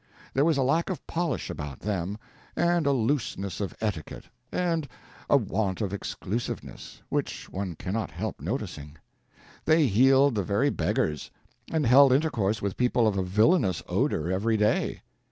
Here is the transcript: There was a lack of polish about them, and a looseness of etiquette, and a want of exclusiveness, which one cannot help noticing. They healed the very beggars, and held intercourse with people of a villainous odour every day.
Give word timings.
There 0.33 0.45
was 0.45 0.57
a 0.57 0.63
lack 0.63 0.89
of 0.89 1.05
polish 1.05 1.51
about 1.51 1.81
them, 1.81 2.17
and 2.55 2.87
a 2.87 2.91
looseness 2.91 3.61
of 3.61 3.75
etiquette, 3.79 4.25
and 4.51 4.87
a 5.29 5.37
want 5.37 5.79
of 5.79 5.93
exclusiveness, 5.93 7.03
which 7.09 7.47
one 7.51 7.75
cannot 7.75 8.09
help 8.09 8.41
noticing. 8.41 8.97
They 9.65 9.85
healed 9.85 10.33
the 10.33 10.43
very 10.43 10.71
beggars, 10.71 11.29
and 11.71 11.85
held 11.85 12.13
intercourse 12.13 12.63
with 12.63 12.77
people 12.77 13.07
of 13.07 13.15
a 13.15 13.21
villainous 13.21 13.83
odour 13.87 14.31
every 14.31 14.57
day. 14.57 15.03